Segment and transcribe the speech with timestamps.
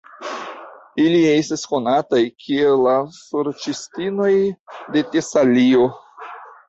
[1.01, 4.33] Ili estas konataj kiel la Sorĉistinoj
[4.97, 5.89] de Tesalio.